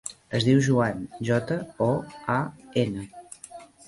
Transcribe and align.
Es 0.37 0.45
diu 0.45 0.59
Joan: 0.67 1.03
jota, 1.29 1.57
o, 1.87 1.89
a, 2.37 2.39
ena. 2.85 3.05